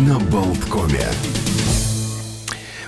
[0.00, 1.06] на Болткоме.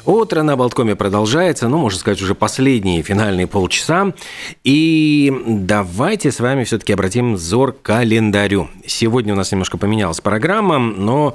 [0.04, 4.12] Утро на Болткоме продолжается, ну, можно сказать, уже последние финальные полчаса.
[4.62, 8.68] И давайте с вами все-таки обратим взор к календарю.
[8.86, 11.34] Сегодня у нас немножко поменялась программа, но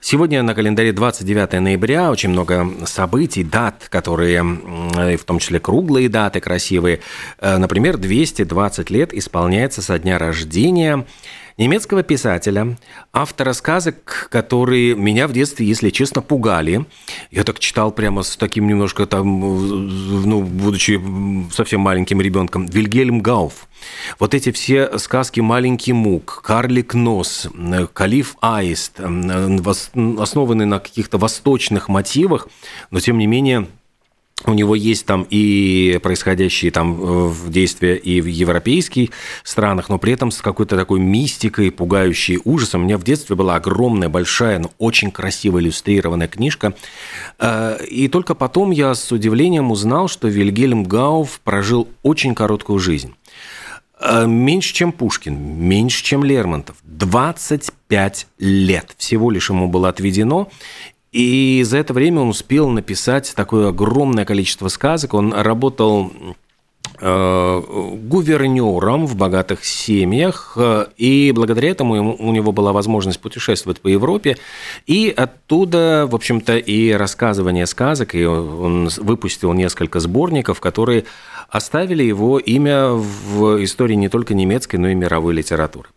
[0.00, 6.40] сегодня на календаре 29 ноября очень много событий, дат, которые, в том числе круглые даты
[6.40, 7.00] красивые.
[7.38, 11.06] Э, например, 220 лет исполняется со дня рождения
[11.58, 12.76] немецкого писателя,
[13.12, 16.84] автора сказок, которые меня в детстве, если честно, пугали.
[17.30, 21.00] Я так читал прямо с таким немножко там, ну, будучи
[21.52, 23.68] совсем маленьким ребенком, Вильгельм Гауф.
[24.18, 27.48] Вот эти все сказки «Маленький мук», «Карлик нос»,
[27.94, 32.48] «Калиф аист», основаны на каких-то восточных мотивах,
[32.90, 33.68] но тем не менее
[34.46, 39.10] у него есть там и происходящие там э, в действия и в европейских
[39.44, 42.82] странах, но при этом с какой-то такой мистикой, пугающей ужасом.
[42.82, 46.74] У меня в детстве была огромная, большая, но очень красиво иллюстрированная книжка.
[47.38, 53.14] Э, и только потом я с удивлением узнал, что Вильгельм Гауф прожил очень короткую жизнь.
[54.00, 56.76] Э, меньше, чем Пушкин, меньше, чем Лермонтов.
[56.84, 60.48] 25 лет всего лишь ему было отведено.
[61.12, 65.14] И за это время он успел написать такое огромное количество сказок.
[65.14, 66.12] Он работал
[67.00, 67.62] э,
[68.08, 73.88] гувернером в богатых семьях, э, и благодаря этому ему, у него была возможность путешествовать по
[73.88, 74.38] Европе,
[74.86, 81.06] и оттуда, в общем-то, и рассказывание сказок, и он выпустил несколько сборников, которые
[81.48, 85.88] оставили его имя в истории не только немецкой, но и мировой литературы.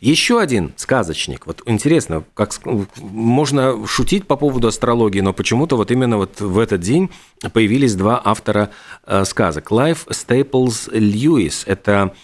[0.00, 1.46] Еще один сказочник.
[1.46, 2.52] Вот интересно, как
[2.96, 7.10] можно шутить по поводу астрологии, но почему-то вот именно вот в этот день
[7.52, 8.70] появились два автора
[9.06, 9.70] э, сказок.
[9.70, 12.14] Клайв Стейплс Льюис– это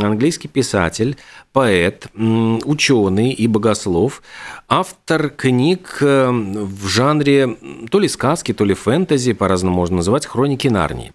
[0.00, 1.16] английский писатель,
[1.52, 4.22] поэт, ученый и богослов,
[4.68, 7.56] автор книг э, в жанре
[7.90, 11.12] то ли сказки, то ли фэнтези, по-разному можно называть, хроники Нарнии.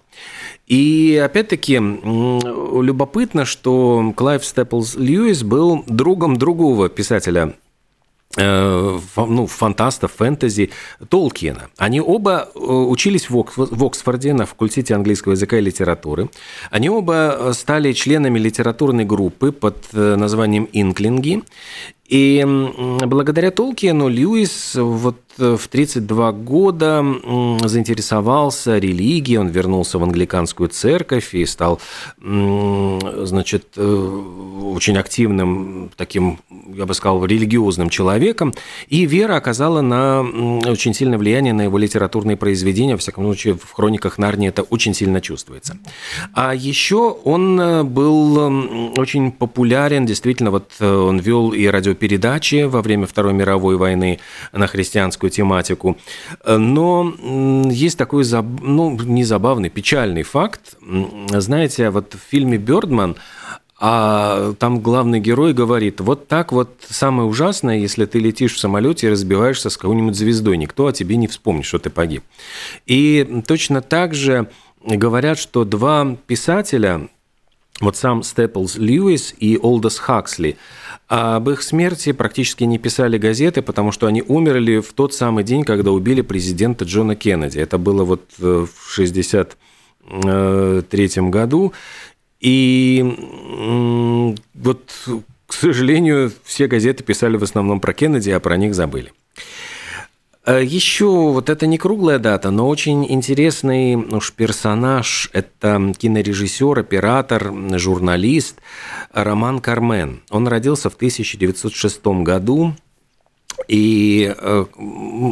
[0.68, 7.53] И опять-таки любопытно, что Клайв Степлс Льюис был другом другого писателя
[8.35, 10.69] ну, фантаста, фэнтези
[11.09, 11.69] Толкиена.
[11.77, 16.29] Они оба э, учились в Оксфорде на факультете английского языка и литературы.
[16.69, 21.43] Они оба стали членами литературной группы под э, названием «Инклинги».
[22.07, 22.45] И
[23.05, 27.03] благодаря Толкиену Льюис вот э, в 32 года
[27.63, 31.81] заинтересовался религией, он вернулся в англиканскую церковь и стал,
[32.21, 36.39] значит, э, очень активным таким,
[36.77, 38.53] я бы сказал, религиозным человеком.
[38.88, 40.21] И вера оказала на
[40.67, 44.93] очень сильное влияние на его литературные произведения, во всяком случае, в хрониках Нарнии это очень
[44.93, 45.77] сильно чувствуется.
[46.33, 48.38] А еще он э, был
[48.97, 54.19] очень популярен, действительно, вот он вел и радио передачи во время Второй мировой войны
[54.51, 55.97] на христианскую тематику.
[56.45, 57.13] Но
[57.69, 58.23] есть такой,
[58.61, 60.77] ну, не забавный, печальный факт.
[61.31, 63.15] Знаете, вот в фильме «Бёрдман»
[63.79, 69.07] А там главный герой говорит, вот так вот самое ужасное, если ты летишь в самолете
[69.07, 72.23] и разбиваешься с какой-нибудь звездой, никто о тебе не вспомнит, что ты погиб.
[72.88, 74.49] И точно так же
[74.83, 77.07] говорят, что два писателя,
[77.79, 80.57] вот сам Степлс Льюис и Олдос Хаксли,
[81.07, 85.63] об их смерти практически не писали газеты, потому что они умерли в тот самый день,
[85.63, 87.59] когда убили президента Джона Кеннеди.
[87.59, 91.73] Это было вот э, в 1963 году.
[92.40, 93.03] И
[94.53, 95.08] вот,
[95.48, 99.12] к сожалению, все газеты писали в основном про Кеннеди, а про них забыли.
[100.46, 105.30] Э, Еще вот это не круглая дата, но очень интересный уж персонаж.
[105.34, 108.58] Это кинорежиссер, оператор, журналист
[109.14, 110.22] Роман Кармен.
[110.30, 112.75] Он родился в 1906 году,
[113.68, 114.66] и э,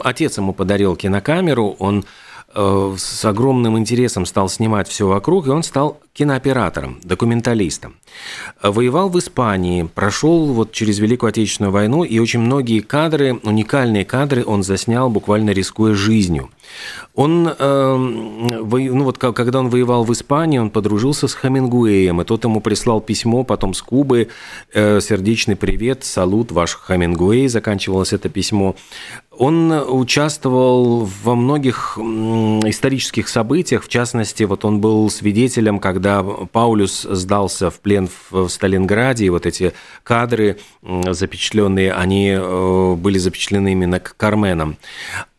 [0.03, 2.05] отец ему подарил кинокамеру, он
[2.55, 7.95] Э, с огромным интересом стал снимать все вокруг, и он стал кинооператором, документалистом.
[8.63, 14.45] Воевал в Испании, прошел вот через Великую Отечественную войну, и очень многие кадры, уникальные кадры
[14.45, 16.49] он заснял, буквально рискуя жизнью.
[17.15, 22.45] Он, э, ну вот когда он воевал в Испании, он подружился с Хамингуэем, и тот
[22.45, 24.29] ему прислал письмо потом с Кубы,
[24.73, 28.75] э, сердечный привет, салют, ваш Хамингуэй, заканчивалось это письмо.
[29.37, 36.04] Он участвовал во многих исторических событиях, в частности, вот он был свидетелем, когда
[36.51, 39.73] Паулюс сдался в плен в Сталинграде, и вот эти
[40.03, 44.77] кадры запечатленные, они э, были запечатлены именно к Карменам.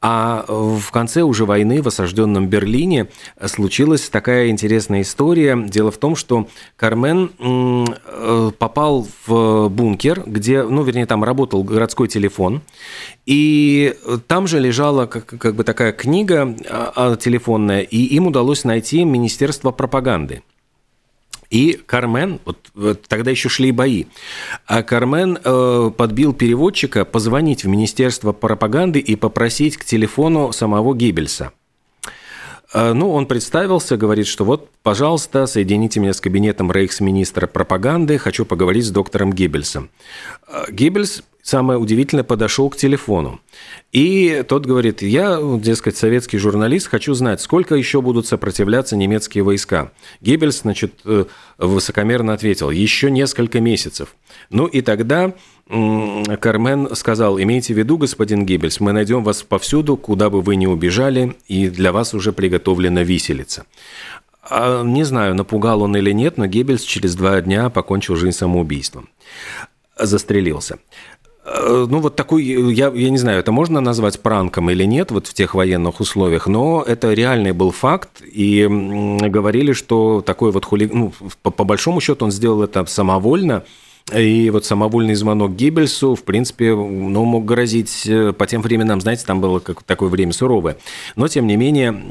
[0.01, 3.09] А в конце уже войны в осажденном Берлине
[3.47, 5.57] случилась такая интересная история.
[5.67, 12.09] Дело в том, что Кармен э, попал в бункер, где, ну, вернее, там работал городской
[12.09, 12.63] телефон,
[13.25, 13.97] и
[14.29, 19.73] там же лежала как, как бы такая книга а, телефонная, и им удалось найти Министерство
[19.73, 20.43] пропаганды.
[21.51, 24.05] И Кармен, вот, тогда еще шли бои,
[24.67, 31.53] а Кармен э, подбил переводчика позвонить в Министерство пропаганды и попросить к телефону самого Геббельса.
[32.73, 38.45] Э, ну, он представился, говорит, что вот, пожалуйста, соедините меня с кабинетом рейхсминистра пропаганды, хочу
[38.45, 39.91] поговорить с доктором Геббельсом.
[40.49, 43.41] Э, Геббельс самое удивительное, подошел к телефону.
[43.93, 49.93] И тот говорит, я, дескать, советский журналист, хочу знать, сколько еще будут сопротивляться немецкие войска.
[50.21, 51.27] Геббельс, значит, э,
[51.57, 54.17] высокомерно ответил, еще несколько месяцев.
[54.51, 55.35] Ну и тогда
[55.69, 60.67] Кармен сказал, имейте в виду, господин Геббельс, мы найдем вас повсюду, куда бы вы ни
[60.67, 63.67] убежали, и для вас уже приготовлена виселица.
[64.43, 69.09] А, не знаю, напугал он или нет, но Геббельс через два дня покончил жизнь самоубийством.
[69.99, 70.79] Застрелился.
[71.47, 75.29] Э, ну, вот такой, я, я не знаю, это можно назвать пранком или нет, вот
[75.29, 80.93] в тех военных условиях, но это реальный был факт, и говорили, что такой вот хулиг...
[80.93, 81.13] ну,
[81.43, 83.63] по, по большому счету он сделал это самовольно,
[84.13, 89.25] и вот самовольный звонок Гиббельсу, в принципе, ну, мог грозить э, по тем временам, знаете,
[89.25, 90.77] там было как, такое время суровое.
[91.15, 92.03] Но, тем не менее,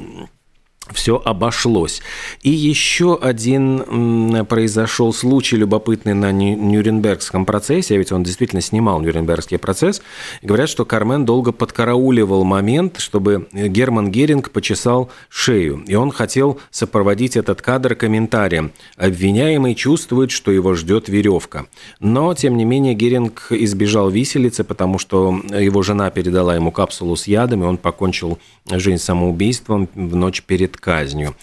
[0.94, 2.02] все обошлось.
[2.44, 10.02] И еще один произошел случай любопытный на Нюрнбергском процессе, ведь он действительно снимал Нюрнбергский процесс.
[10.42, 15.84] Говорят, что Кармен долго подкарауливал момент, чтобы Герман Геринг почесал шею.
[15.88, 18.72] И он хотел сопроводить этот кадр комментарием.
[18.98, 21.66] Обвиняемый чувствует, что его ждет веревка.
[22.00, 27.28] Но, тем не менее, Геринг избежал виселицы, потому что его жена передала ему капсулу с
[27.28, 28.38] ядом, и он покончил
[28.70, 31.36] жизнь самоубийством в ночь перед казнью.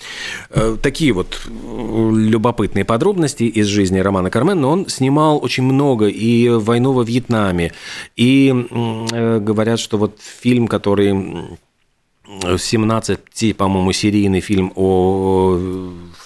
[0.51, 6.07] Э, такие вот э, любопытные подробности из жизни Романа Кармен, но он снимал очень много
[6.07, 7.73] и «Войну во Вьетнаме»,
[8.17, 11.59] и э, говорят, что вот фильм, который
[12.59, 15.59] 17, по-моему, серийный фильм о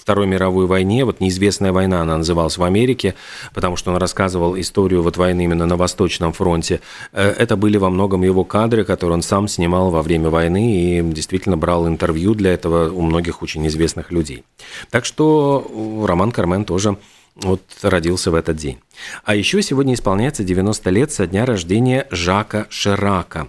[0.07, 3.17] Второй мировой войне, вот «Неизвестная война» она называлась в Америке,
[3.53, 6.81] потому что он рассказывал историю вот войны именно на Восточном фронте.
[7.13, 11.03] Э, это были во многом его кадры, которые он сам снимал во время войны и
[11.03, 14.45] действительно брал интервью для этого у многих очень известных людей.
[14.91, 16.99] Так что Роман Кармен тоже
[17.37, 18.79] вот родился в этот день.
[19.25, 23.49] А еще сегодня исполняется 90 лет со дня рождения Жака Ширака.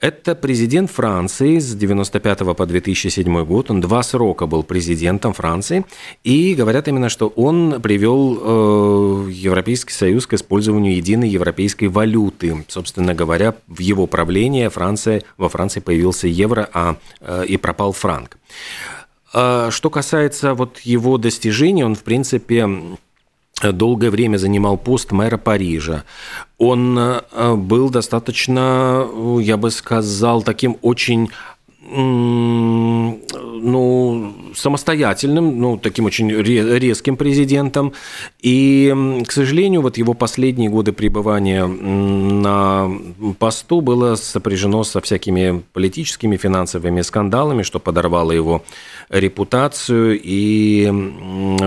[0.00, 3.70] Это президент Франции с 95 по 2007 год.
[3.70, 5.86] Он два срока был президентом Франции.
[6.24, 12.64] И говорят именно, что он привел э, Европейский Союз к использованию единой европейской валюты.
[12.68, 18.36] Собственно говоря, в его правлении Франция, во Франции появился евро, а э, и пропал франк.
[19.32, 22.68] Э, что касается вот его достижений, он, в принципе,
[23.70, 26.02] долгое время занимал пост мэра Парижа.
[26.58, 29.06] Он э, был достаточно,
[29.40, 31.30] я бы сказал, таким очень
[33.62, 37.92] ну, самостоятельным, ну, таким очень резким президентом.
[38.40, 42.90] И, к сожалению, вот его последние годы пребывания на
[43.38, 48.64] посту было сопряжено со всякими политическими, финансовыми скандалами, что подорвало его
[49.10, 50.90] репутацию, и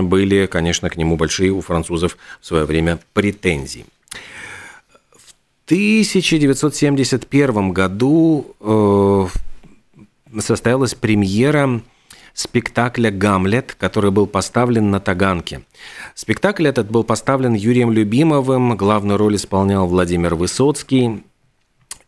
[0.02, 3.86] были, конечно, к нему большие у французов в свое время претензии.
[5.12, 5.34] В
[5.66, 9.26] 1971 году э,
[10.40, 11.82] состоялась премьера
[12.36, 15.62] спектакля «Гамлет», который был поставлен на Таганке.
[16.14, 21.24] Спектакль этот был поставлен Юрием Любимовым, главную роль исполнял Владимир Высоцкий.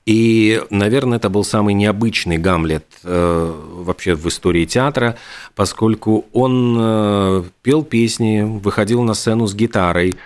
[0.04, 5.16] И, наверное, это был самый необычный Гамлет э, вообще в истории театра,
[5.54, 10.18] поскольку он э, пел песни, выходил на сцену с гитарой.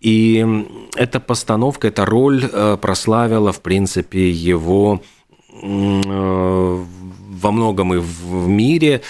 [0.00, 0.44] И
[0.96, 5.02] эта постановка, эта роль э, прославила, в принципе, его
[5.62, 6.84] э,
[7.44, 9.02] во многом и в мире.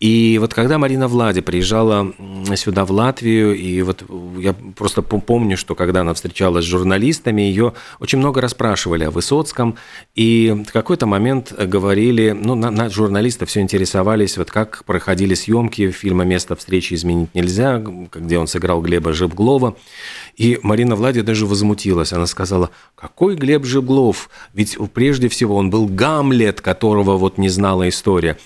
[0.00, 2.12] И вот когда Марина Влади приезжала
[2.54, 4.04] сюда, в Латвию, и вот
[4.38, 9.76] я просто помню, что когда она встречалась с журналистами, ее очень много расспрашивали о Высоцком,
[10.14, 15.90] и в какой-то момент говорили, ну, на, на журналисты все интересовались, вот как проходили съемки
[15.90, 19.76] фильма «Место встречи изменить нельзя», где он сыграл Глеба Жибглова,
[20.36, 25.86] и Марина Влади даже возмутилась, она сказала, какой Глеб Жиблов, ведь прежде всего он был
[25.88, 28.38] Гамлет, которого вот не знала история.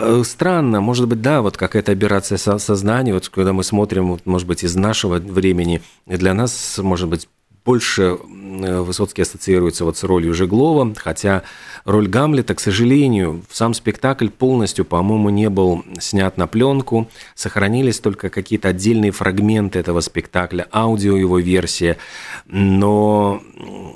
[0.00, 4.62] Э, странно, может быть, да, вот какая-то операция сознания, вот когда мы смотрим, может быть,
[4.62, 7.28] из нашего времени, для нас, может быть,
[7.68, 8.16] больше
[8.62, 11.42] э, Высоцкий ассоциируется вот с ролью Жеглова, хотя
[11.84, 18.30] роль Гамлета, к сожалению, сам спектакль полностью, по-моему, не был снят на пленку, сохранились только
[18.30, 21.98] какие-то отдельные фрагменты этого спектакля, аудио его версия,
[22.46, 23.42] но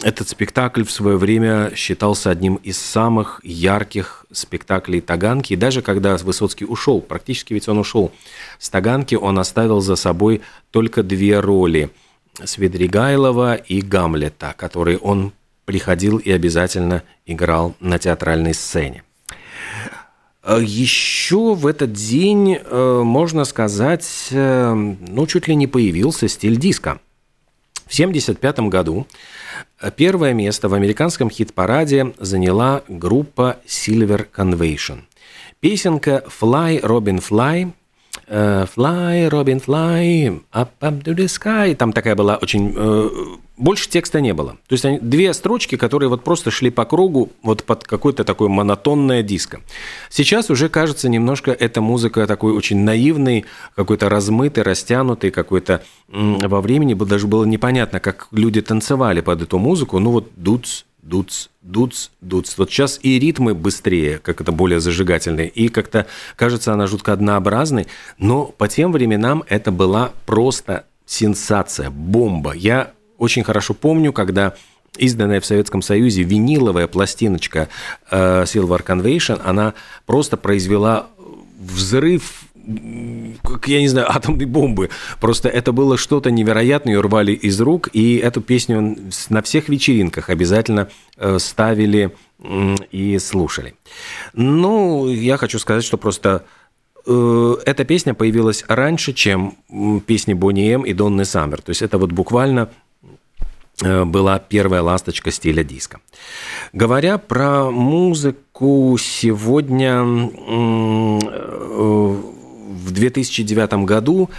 [0.02, 5.54] этот спектакль в свое время считался одним из самых ярких спектаклей Таганки.
[5.54, 8.12] И даже когда Высоцкий ушел, практически ведь он ушел
[8.58, 11.88] с Таганки, он оставил за собой только две роли–
[12.44, 15.32] Свидригайлова и Гамлета, которые он
[15.64, 19.04] приходил и обязательно играл на театральной сцене.
[20.42, 26.56] Э, Еще в этот день, э, можно сказать, э, ну, чуть ли не появился стиль
[26.56, 27.00] диска.
[27.86, 29.06] В 1975 году
[29.96, 35.02] первое место в американском хит-параде заняла группа Silver Convention.
[35.60, 37.72] Песенка «Fly, Robin, Fly»
[38.32, 41.74] Fly, Robin, fly, up, up to the sky.
[41.74, 44.52] Там такая была очень больше текста не было.
[44.66, 48.48] То есть они, две строчки, которые вот просто шли по кругу вот под какое-то такое
[48.48, 49.60] монотонное диско.
[50.08, 53.44] Сейчас уже кажется немножко эта музыка такой очень наивный,
[53.76, 59.98] какой-то размытый, растянутый, какой-то во времени даже было непонятно, как люди танцевали под эту музыку.
[59.98, 62.56] Ну вот дуц, дуц, дуц, дуц.
[62.56, 66.06] Вот сейчас и ритмы быстрее, как это более зажигательные, и как-то
[66.36, 72.52] кажется она жутко однообразной, но по тем временам это была просто сенсация, бомба.
[72.52, 74.54] Я очень хорошо помню, когда
[74.96, 77.68] изданная в Советском Союзе виниловая пластиночка
[78.10, 79.74] э, Silver Convention, она
[80.06, 81.08] просто произвела
[81.58, 82.41] взрыв
[83.42, 84.90] как, я не знаю, атомной бомбы.
[85.20, 88.96] Просто это было что-то невероятное, ее рвали из рук, и эту песню
[89.28, 92.14] на всех вечеринках обязательно э, ставили
[92.90, 93.74] и слушали.
[94.32, 96.44] Ну, я хочу сказать, что просто
[97.06, 99.56] э, эта песня появилась раньше, чем
[100.06, 101.62] песни Бонни М и Донны Саммер.
[101.62, 102.70] То есть это вот буквально
[103.82, 106.00] Э, была первая ласточка стиля диска.
[106.72, 110.02] Говоря про музыку, сегодня
[112.72, 114.30] в 2009 году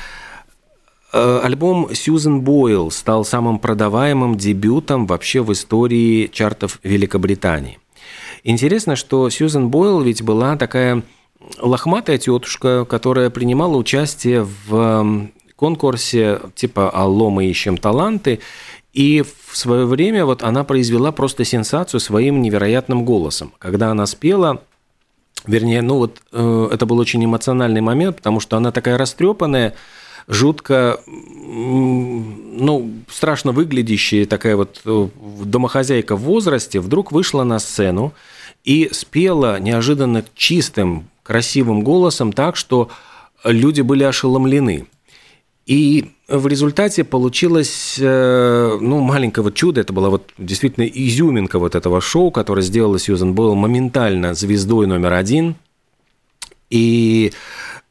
[1.11, 7.79] э, альбом Сьюзен Бойл стал самым продаваемым дебютом вообще в истории чартов Великобритании.
[8.43, 11.03] Интересно, что Сьюзен Бойл ведь была такая
[11.59, 18.39] лохматая тетушка, которая принимала участие в конкурсе типа «Алло, мы ищем таланты»,
[18.93, 23.53] и в свое время вот она произвела просто сенсацию своим невероятным голосом.
[23.57, 24.61] Когда она спела,
[25.45, 29.73] вернее, ну вот э, это был очень эмоциональный момент, потому что она такая растрепанная,
[30.27, 35.07] жутко, ну, страшно выглядящая такая вот э,
[35.43, 38.13] домохозяйка в возрасте, вдруг вышла на сцену
[38.63, 42.89] и спела неожиданно чистым, красивым голосом так, что
[43.43, 44.87] люди были ошеломлены.
[45.65, 49.81] И в результате получилось э, ну, маленькое вот чудо.
[49.81, 55.13] Это была вот действительно изюминка вот этого шоу, которое сделала Сьюзен Бойл моментально звездой номер
[55.13, 55.55] один.
[56.69, 57.33] И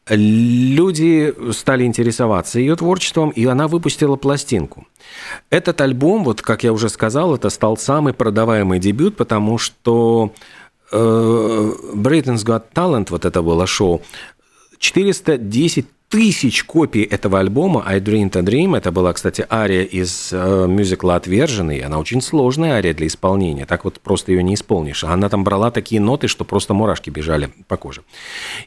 [0.08, 4.86] люди стали интересоваться ее творчеством, и она выпустила пластинку.
[5.50, 10.32] Этот альбом, вот как я уже сказал, это стал самый продаваемый дебют, потому что
[10.90, 14.02] э, Britain's Got Talent, вот это было шоу,
[14.78, 18.76] 410 тысяч копий этого альбома «I Dreamed a Dream».
[18.76, 21.78] Это была, кстати, ария из э, мюзикла «Отверженный».
[21.78, 23.64] Она очень сложная ария для исполнения.
[23.64, 25.04] Так вот просто ее не исполнишь.
[25.04, 28.02] Она там брала такие ноты, что просто мурашки бежали по коже.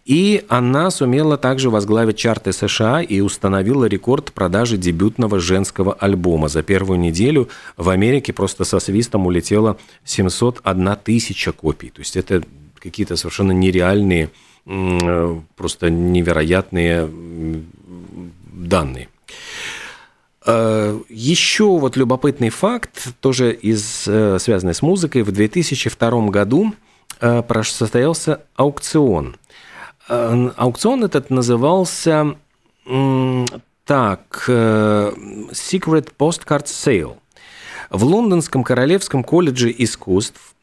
[0.05, 6.47] И она сумела также возглавить чарты США и установила рекорд продажи дебютного женского альбома.
[6.47, 11.91] За первую неделю в Америке просто со свистом улетело 701 тысяча копий.
[11.91, 12.41] То есть это
[12.79, 14.31] какие-то совершенно нереальные
[14.65, 17.09] просто невероятные
[18.51, 19.09] данные.
[20.45, 25.23] Э, еще вот любопытный факт, тоже из, э, связанный с музыкой.
[25.23, 26.73] В 2002 году
[27.63, 29.37] состоялся аукцион.
[30.09, 32.35] Аукцион этот назывался
[33.85, 37.15] так, Secret Postcard Sale.
[37.89, 40.55] В Лондонском Королевском колледже искусств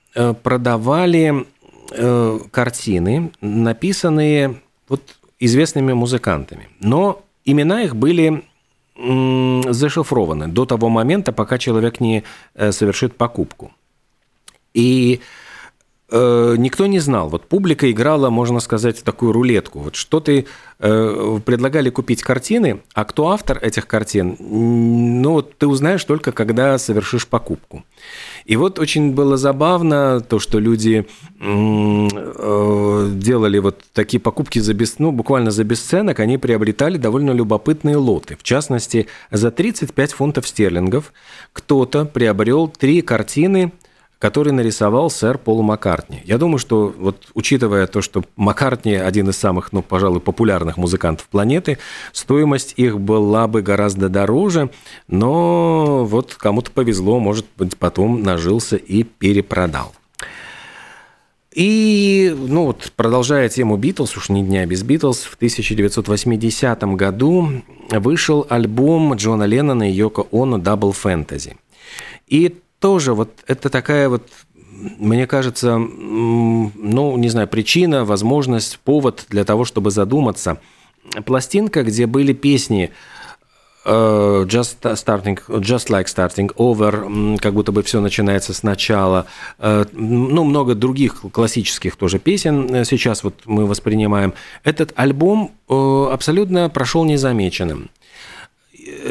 [0.43, 1.47] продавали
[1.95, 5.03] э, картины, написанные вот
[5.39, 8.45] известными музыкантами, но имена их были
[8.97, 13.73] зашифрованы до того момента, пока человек не э, совершит покупку.
[14.75, 15.21] И
[16.12, 17.28] э, никто не знал.
[17.28, 19.81] Вот публика играла, можно сказать, такую рулетку.
[19.81, 20.47] Вот что ты
[20.78, 27.26] э, предлагали купить картины, а кто автор этих картин, ну ты узнаешь только, когда совершишь
[27.26, 27.85] покупку.
[28.45, 31.07] И вот очень было забавно то, что люди
[31.40, 37.97] э, делали вот такие покупки за бес, ну, буквально за бесценок, они приобретали довольно любопытные
[37.97, 38.37] лоты.
[38.37, 41.12] В частности, за 35 фунтов стерлингов
[41.52, 43.73] кто-то приобрел три картины
[44.23, 46.23] который нарисовал сэр Пол Маккартни.
[46.25, 51.26] Я думаю, что вот учитывая то, что Маккартни один из самых, ну, пожалуй, популярных музыкантов
[51.26, 51.79] планеты,
[52.12, 54.71] стоимость их была бы гораздо дороже,
[55.09, 59.93] но вот кому-то повезло, может быть, потом нажился и перепродал.
[61.52, 68.47] И, ну вот, продолжая тему Битлз, уж не дня без Битлз, в 1980 году вышел
[68.49, 71.57] альбом Джона Леннона и Йоко Оно «Double Fantasy».
[72.29, 74.29] И тоже вот это такая вот
[74.99, 80.59] мне кажется, ну, не знаю, причина, возможность, повод для того, чтобы задуматься.
[81.25, 82.91] Пластинка, где были песни
[83.85, 89.27] Э, just starting, just like starting over, как будто бы все начинается сначала.
[89.59, 94.35] Э, ну, много других классических тоже песен э, сейчас вот мы воспринимаем.
[94.62, 97.91] Этот альбом абсолютно прошел незамеченным.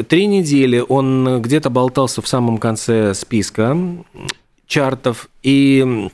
[0.08, 3.76] Три недели он где-то болтался в самом конце списка
[4.66, 6.08] чартов, и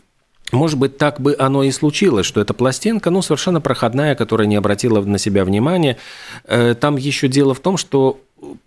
[0.50, 4.56] может быть, так бы оно и случилось, что эта пластинка, ну, совершенно проходная, которая не
[4.56, 5.98] обратила на себя внимания.
[6.80, 8.18] Там еще дело в том, что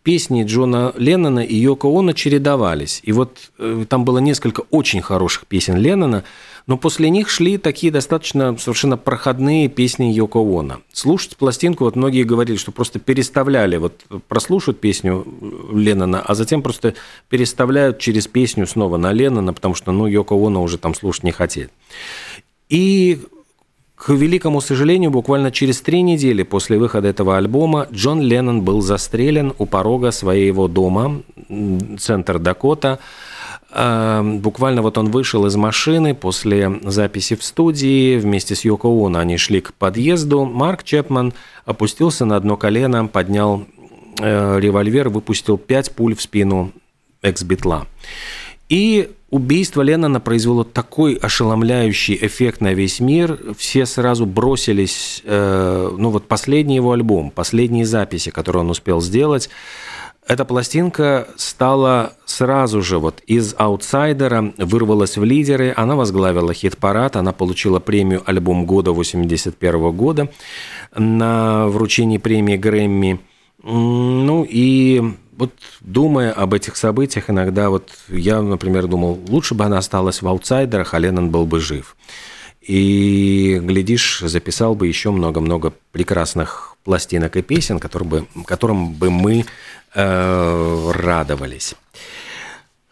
[0.04, 3.02] песни Джона Леннона и Йоко Оно чередовались.
[3.04, 6.24] И вот э, там было несколько очень хороших песен Леннона,
[6.72, 10.80] но после них шли такие достаточно совершенно проходные песни Йоко Оно.
[10.94, 15.28] Слушать пластинку, вот многие говорили, что просто переставляли, вот прослушают песню
[15.74, 16.94] Леннона, а затем просто
[17.28, 21.34] переставляют через песню снова на Леннона, потому что, ну, Йоко Оно уже там слушать не
[21.34, 21.70] хотели.
[22.70, 23.20] И
[23.98, 29.54] к великому сожалению, буквально через три недели после выхода этого альбома Джон Леннон был застрелен
[29.58, 31.22] у порога своего дома,
[32.00, 33.00] центр Дакота.
[33.74, 38.18] А, буквально вот он вышел из машины после записи в студии.
[38.18, 40.46] Вместе с Йоко Оно они шли к подъезду.
[40.46, 41.34] Марк Чепман
[41.66, 43.66] опустился на одно колено, поднял
[44.20, 46.72] э, револьвер, выпустил пять пуль в спину
[47.22, 47.88] экс-битла.
[48.68, 53.40] И убийство Леннона произвело такой ошеломляющий эффект на весь мир.
[53.58, 59.50] Все сразу бросились, э, ну вот последний его альбом, последние записи, которые он успел сделать,
[60.32, 67.34] эта пластинка стала сразу же вот из аутсайдера, вырвалась в лидеры, она возглавила хит-парад, она
[67.34, 70.30] получила премию «Альбом года» 81 года
[70.96, 73.20] на вручении премии Грэмми.
[73.62, 75.04] Ну и
[75.36, 75.52] вот
[75.82, 80.94] думая об этих событиях, иногда вот я, например, думал, лучше бы она осталась в аутсайдерах,
[80.94, 81.98] а Леннон был бы жив.
[82.62, 89.46] И, глядишь, записал бы еще много-много прекрасных пластинок и песен, которым бы, которым бы мы
[89.94, 91.76] радовались.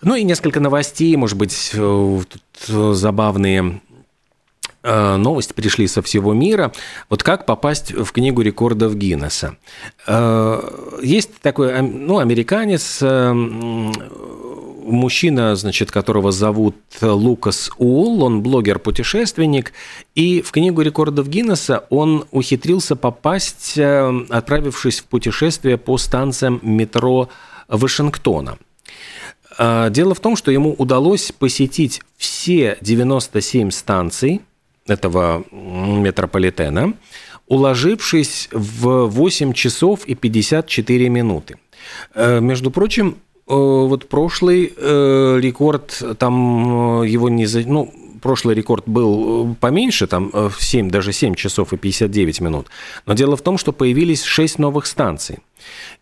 [0.01, 3.81] Ну и несколько новостей, может быть, э, тут забавные
[4.81, 6.71] Э, новости пришли со всего мира.
[7.09, 9.57] Вот как попасть в книгу рекордов Гиннесса?
[10.07, 10.61] Э,
[11.01, 13.33] есть такой, ну, американец, э,
[14.91, 19.73] мужчина, значит, которого зовут Лукас Уолл, он блогер-путешественник,
[20.15, 27.29] и в книгу рекордов Гиннесса он ухитрился попасть, отправившись в путешествие по станциям метро
[27.67, 28.57] Вашингтона.
[29.57, 34.41] Дело в том, что ему удалось посетить все 97 станций
[34.87, 36.93] этого метрополитена,
[37.47, 41.57] уложившись в 8 часов и 54 минуты.
[42.13, 47.45] Э, между прочим, э, вот прошлый э, рекорд, там его не...
[47.45, 47.61] За...
[47.61, 52.67] Ну, прошлый рекорд был поменьше, там 7, даже 7 часов и 59 минут.
[53.05, 55.39] Но дело в том, что появились 6 новых станций.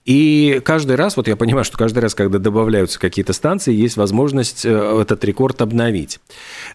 [0.06, 4.66] И каждый раз, вот я понимаю, что каждый раз, когда добавляются какие-то станции, есть возможность
[4.66, 6.20] э, этот рекорд обновить.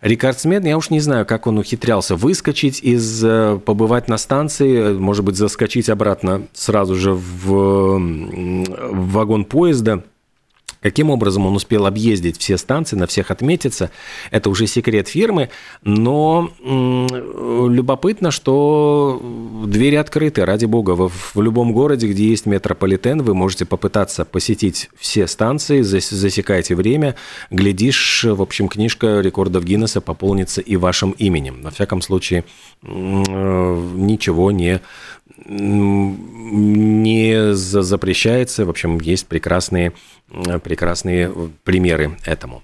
[0.03, 5.25] Рекордсмен, я уж не знаю, как он ухитрялся выскочить из, э, побывать на станции, может
[5.25, 10.03] быть, заскочить обратно сразу же в, в вагон поезда.
[10.83, 13.91] Каким образом он успел объездить все станции, на всех отметиться,
[14.31, 15.49] это уже секрет фирмы,
[15.83, 19.23] но любопытно, что
[19.67, 20.97] двери открыты, ради бога.
[21.09, 27.15] В любом городе, где есть метрополитен, вы можете попытаться посетить все станции, засекайте время,
[27.51, 31.61] глядишь, в общем, книжка рекордов Гиннесса пополнится и вашим именем.
[31.61, 32.45] На всяком случае,
[32.83, 32.87] э,
[33.95, 34.81] ничего не
[35.45, 38.65] не запрещается.
[38.65, 39.93] В общем, есть прекрасные,
[40.63, 41.33] прекрасные
[41.65, 42.63] примеры этому.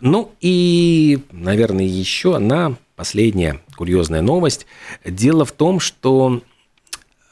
[0.00, 4.66] Ну и, наверное, еще одна последняя курьезная новость.
[5.04, 6.42] Дело в том, что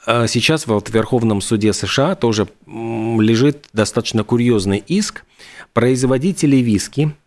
[0.07, 5.25] а, сейчас в Верховном суде США тоже лежит достаточно курьезный иск
[5.73, 7.15] производителей виски–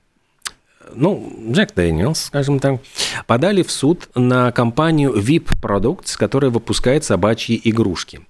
[0.96, 2.80] ну, Джек Дэниелс, скажем так,
[3.28, 8.22] подали в суд на компанию VIP Products, которая выпускает собачьи игрушки.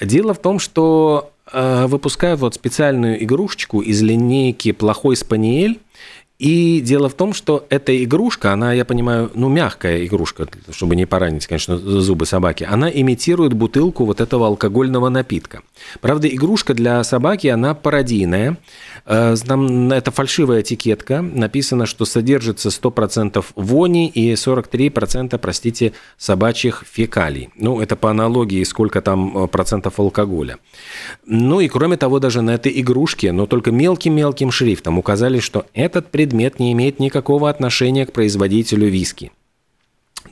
[0.00, 5.80] Дело в том, что э, выпускают вот специальную игрушечку из линейки «Плохой спаниель»,
[6.40, 11.06] И дело в том, что эта игрушка, она, я понимаю, ну, мягкая игрушка, чтобы не
[11.06, 15.62] поранить, конечно, зубы собаки, она имитирует бутылку вот этого алкогольного напитка.
[16.00, 18.58] Правда, игрушка для собаки, она пародийная.
[19.06, 21.22] Э, там это фальшивая этикетка.
[21.22, 27.50] Написано, что содержится 100% вони и 43%, простите, собачьих фекалий.
[27.54, 30.58] Ну, это по аналогии, сколько там э, процентов алкоголя.
[31.26, 36.10] Ну и кроме того, даже на этой игрушке, но только мелким-мелким шрифтом указали, что этот
[36.10, 39.30] предмет предмет не имеет никакого отношения к производителю виски.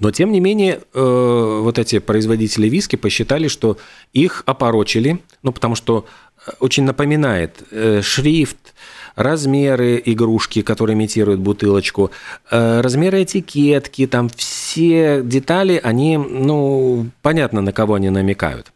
[0.00, 3.76] Но, тем не менее, э, вот эти производители виски посчитали, что
[4.14, 6.06] их опорочили, ну, потому что
[6.46, 8.72] э, очень напоминает э, шрифт,
[9.16, 12.10] размеры игрушки, которые имитируют бутылочку,
[12.50, 18.72] э, размеры этикетки, там все детали, они, ну, понятно, на кого они намекают.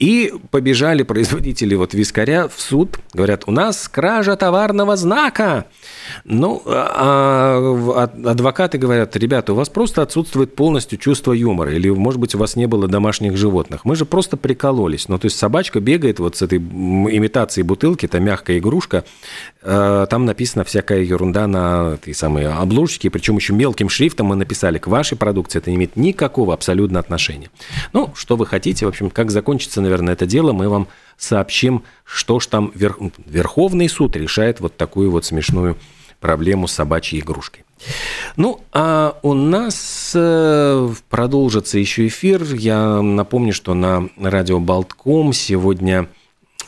[0.00, 5.66] И побежали производители вот вискаря в суд, говорят, у нас кража товарного знака.
[6.24, 7.58] Ну, а,
[7.96, 12.38] а адвокаты говорят, ребята, у вас просто отсутствует полностью чувство юмора, или, может быть, у
[12.38, 13.84] вас не было домашних животных.
[13.84, 15.08] Мы же просто прикололись.
[15.08, 19.04] Ну, то есть собачка бегает вот с этой имитацией бутылки, это мягкая игрушка,
[19.62, 24.78] э, там написана всякая ерунда на этой самой обложке, причем еще мелким шрифтом мы написали,
[24.78, 27.50] к вашей продукции это не имеет никакого абсолютно отношения.
[27.92, 30.88] Ну, что вы хотите, в общем, как закончится, наверное, это дело, мы вам
[31.20, 32.98] сообщим, что ж там Верх...
[33.26, 35.76] Верховный суд решает вот такую вот смешную
[36.20, 37.64] проблему с собачьей игрушкой.
[38.36, 42.42] Ну, а у нас э, продолжится еще эфир.
[42.54, 46.08] Я напомню, что на радио Болтком сегодня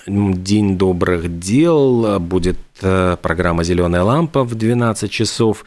[0.07, 2.19] День добрых дел.
[2.19, 5.65] Будет э, программа «Зеленая лампа» в 12 часов.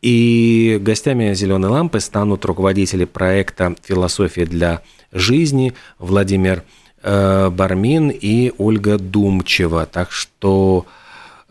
[0.00, 6.62] И гостями «Зеленой лампы» станут руководители проекта «Философия для жизни» Владимир
[7.06, 9.84] Э, Бармин и Ольга Думчева.
[9.84, 10.86] Так что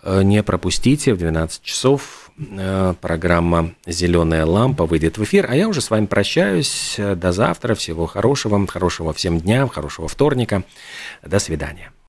[0.05, 5.47] не пропустите, в 12 часов э, программа «Зеленая лампа» выйдет в эфир.
[5.49, 6.95] А я уже с вами прощаюсь.
[6.97, 7.73] До завтра.
[7.75, 8.67] Всего хорошего.
[8.67, 9.65] Хорошего всем дня.
[9.67, 10.63] Хорошего вторника.
[11.23, 11.93] До свидания.